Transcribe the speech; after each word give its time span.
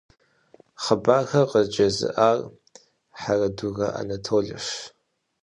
Хъыбархэр 0.83 1.45
къыджезыӀэжар 1.51 2.39
Хьэрэдурэ 3.19 3.87
Анатолэщ. 3.99 4.67